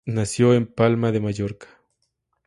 Nació 0.07 0.55
en 0.55 0.65
Palma 0.65 1.11
de 1.11 1.19
Mallorca. 1.19 1.67